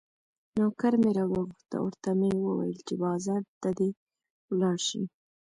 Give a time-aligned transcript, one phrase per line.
[0.57, 3.89] نوکر مې راوغوښت او ورته مې وویل چې بازار ته دې
[4.51, 5.01] ولاړ شي.